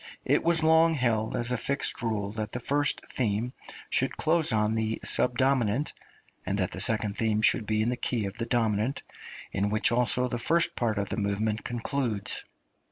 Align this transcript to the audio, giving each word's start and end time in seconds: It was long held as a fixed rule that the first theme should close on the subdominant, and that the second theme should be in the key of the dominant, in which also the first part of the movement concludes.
It 0.25 0.43
was 0.43 0.63
long 0.63 0.95
held 0.95 1.35
as 1.35 1.51
a 1.51 1.57
fixed 1.57 2.01
rule 2.01 2.31
that 2.31 2.53
the 2.53 2.59
first 2.59 3.05
theme 3.05 3.53
should 3.91 4.17
close 4.17 4.51
on 4.51 4.73
the 4.73 4.99
subdominant, 5.03 5.93
and 6.43 6.57
that 6.57 6.71
the 6.71 6.79
second 6.79 7.17
theme 7.19 7.43
should 7.43 7.67
be 7.67 7.83
in 7.83 7.89
the 7.89 7.95
key 7.97 8.25
of 8.25 8.39
the 8.39 8.47
dominant, 8.47 9.03
in 9.51 9.69
which 9.69 9.91
also 9.91 10.27
the 10.27 10.39
first 10.39 10.75
part 10.75 10.97
of 10.97 11.09
the 11.09 11.17
movement 11.17 11.63
concludes. 11.63 12.43